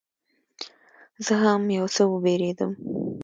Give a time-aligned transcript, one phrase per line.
[1.25, 2.71] زه هم یو څه وبېرېدم.